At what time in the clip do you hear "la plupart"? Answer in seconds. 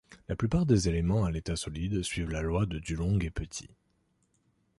0.27-0.65